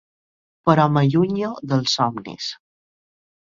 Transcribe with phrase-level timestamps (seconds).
[0.69, 2.49] Però m'allunyo dels somnis.